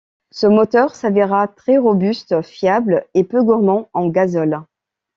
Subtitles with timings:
[0.31, 4.63] Ce moteur s'avéra très robuste, fiable et peu gourmand en gazole.